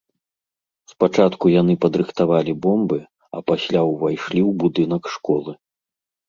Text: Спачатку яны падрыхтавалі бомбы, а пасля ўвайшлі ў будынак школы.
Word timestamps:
Спачатку 0.91 1.45
яны 1.61 1.75
падрыхтавалі 1.83 2.51
бомбы, 2.63 2.97
а 3.37 3.43
пасля 3.51 3.79
ўвайшлі 3.91 4.41
ў 4.49 4.57
будынак 4.65 5.03
школы. 5.19 5.51